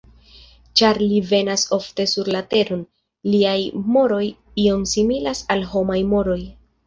Ĉar 0.79 0.99
li 1.01 1.19
venas 1.31 1.65
ofte 1.77 2.05
sur 2.13 2.31
la 2.37 2.41
Teron, 2.53 2.81
liaj 3.35 3.55
moroj 3.97 4.23
iom 4.65 4.87
similas 4.95 5.43
al 5.57 5.63
homaj 5.75 5.99
moroj. 6.15 6.41